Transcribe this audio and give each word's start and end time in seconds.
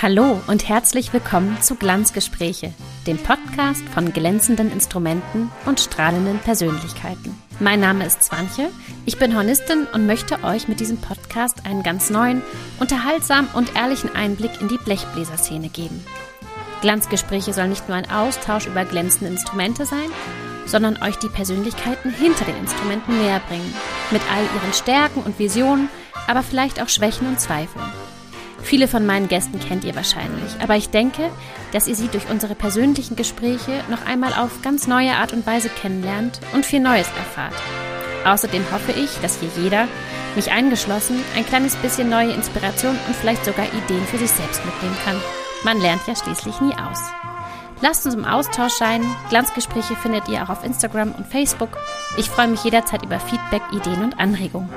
Hallo 0.00 0.40
und 0.46 0.68
herzlich 0.68 1.12
willkommen 1.12 1.60
zu 1.60 1.74
Glanzgespräche, 1.74 2.72
dem 3.08 3.18
Podcast 3.18 3.82
von 3.92 4.12
glänzenden 4.12 4.70
Instrumenten 4.70 5.50
und 5.66 5.80
strahlenden 5.80 6.38
Persönlichkeiten. 6.38 7.36
Mein 7.58 7.80
Name 7.80 8.06
ist 8.06 8.22
Zwanche, 8.22 8.70
ich 9.06 9.18
bin 9.18 9.36
Hornistin 9.36 9.88
und 9.92 10.06
möchte 10.06 10.44
euch 10.44 10.68
mit 10.68 10.78
diesem 10.78 10.98
Podcast 10.98 11.66
einen 11.66 11.82
ganz 11.82 12.10
neuen, 12.10 12.42
unterhaltsamen 12.78 13.50
und 13.54 13.74
ehrlichen 13.74 14.14
Einblick 14.14 14.60
in 14.60 14.68
die 14.68 14.78
Blechbläserszene 14.78 15.68
geben. 15.68 16.04
Glanzgespräche 16.80 17.52
soll 17.52 17.66
nicht 17.66 17.88
nur 17.88 17.96
ein 17.96 18.08
Austausch 18.08 18.68
über 18.68 18.84
glänzende 18.84 19.32
Instrumente 19.32 19.84
sein, 19.84 20.10
sondern 20.64 21.02
euch 21.02 21.16
die 21.16 21.28
Persönlichkeiten 21.28 22.12
hinter 22.12 22.44
den 22.44 22.58
Instrumenten 22.58 23.18
näher 23.18 23.40
bringen, 23.48 23.74
mit 24.12 24.22
all 24.32 24.44
ihren 24.44 24.72
Stärken 24.74 25.22
und 25.22 25.40
Visionen, 25.40 25.88
aber 26.28 26.44
vielleicht 26.44 26.80
auch 26.80 26.88
Schwächen 26.88 27.26
und 27.26 27.40
Zweifeln. 27.40 27.82
Viele 28.62 28.88
von 28.88 29.06
meinen 29.06 29.28
Gästen 29.28 29.60
kennt 29.60 29.84
ihr 29.84 29.94
wahrscheinlich, 29.94 30.60
aber 30.60 30.76
ich 30.76 30.90
denke, 30.90 31.30
dass 31.72 31.88
ihr 31.88 31.94
sie 31.94 32.08
durch 32.08 32.28
unsere 32.28 32.54
persönlichen 32.54 33.16
Gespräche 33.16 33.82
noch 33.88 34.04
einmal 34.04 34.34
auf 34.34 34.62
ganz 34.62 34.86
neue 34.86 35.12
Art 35.12 35.32
und 35.32 35.46
Weise 35.46 35.68
kennenlernt 35.68 36.40
und 36.52 36.66
viel 36.66 36.80
Neues 36.80 37.08
erfahrt. 37.16 37.54
Außerdem 38.24 38.64
hoffe 38.72 38.92
ich, 38.92 39.10
dass 39.22 39.38
hier 39.40 39.50
jeder, 39.62 39.88
mich 40.36 40.50
eingeschlossen, 40.50 41.22
ein 41.36 41.46
kleines 41.46 41.76
bisschen 41.76 42.10
neue 42.10 42.32
Inspiration 42.32 42.98
und 43.06 43.16
vielleicht 43.16 43.44
sogar 43.44 43.66
Ideen 43.66 44.04
für 44.06 44.18
sich 44.18 44.30
selbst 44.30 44.64
mitnehmen 44.64 44.96
kann. 45.04 45.20
Man 45.64 45.80
lernt 45.80 46.06
ja 46.06 46.14
schließlich 46.14 46.60
nie 46.60 46.74
aus. 46.74 47.00
Lasst 47.80 48.06
uns 48.06 48.14
im 48.14 48.24
Austausch 48.24 48.72
sein. 48.72 49.02
Glanzgespräche 49.30 49.94
findet 49.96 50.28
ihr 50.28 50.42
auch 50.42 50.48
auf 50.48 50.64
Instagram 50.64 51.12
und 51.12 51.26
Facebook. 51.26 51.78
Ich 52.16 52.28
freue 52.28 52.48
mich 52.48 52.64
jederzeit 52.64 53.04
über 53.04 53.20
Feedback, 53.20 53.62
Ideen 53.72 54.02
und 54.02 54.18
Anregungen. 54.18 54.68